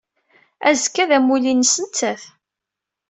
Azekka 0.69 1.03
d 1.09 1.11
amulli-nnes 1.17 1.73
nettat. 1.83 2.23